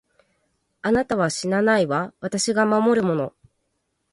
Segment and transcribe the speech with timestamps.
[0.81, 3.35] あなたは死なないわ、私が守るもの。